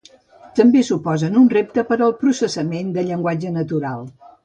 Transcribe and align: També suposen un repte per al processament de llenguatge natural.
També 0.59 0.81
suposen 0.87 1.37
un 1.43 1.51
repte 1.55 1.85
per 1.91 1.99
al 2.07 2.17
processament 2.25 2.93
de 2.97 3.07
llenguatge 3.11 3.57
natural. 3.63 4.07